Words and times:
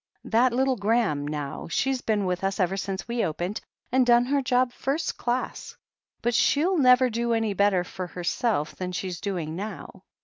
"That 0.23 0.51
little 0.51 0.77
Graham, 0.77 1.27
now— 1.27 1.67
she's 1.69 2.01
been 2.01 2.25
with 2.25 2.43
us 2.43 2.59
ever 2.59 2.75
since 2.75 3.07
we 3.07 3.23
opened, 3.23 3.61
and 3.91 4.03
done 4.03 4.25
her 4.25 4.41
job 4.41 4.73
first 4.73 5.15
class. 5.15 5.77
But 6.23 6.33
she'll 6.33 6.79
never 6.79 7.11
do 7.11 7.33
any 7.33 7.53
better 7.53 7.83
for 7.83 8.07
herself 8.07 8.75
than 8.75 8.93
she's 8.93 9.21
doing 9.21 9.55
now. 9.55 10.03